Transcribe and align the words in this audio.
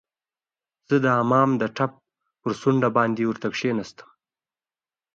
زه 0.87 0.95
د 1.03 1.05
حمام 1.17 1.49
د 1.61 1.63
ټپ 1.77 1.91
پر 2.41 2.51
څنډه 2.61 2.89
باندې 2.97 3.21
ورته 3.25 3.47
کښیناستم. 3.53 4.09